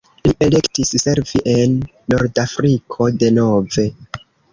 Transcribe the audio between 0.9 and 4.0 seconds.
servi en Nordafriko denove.